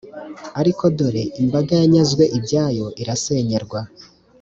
[0.59, 3.79] Ariko dore imbaga yanyazwe ibyayo, irasenyerwa,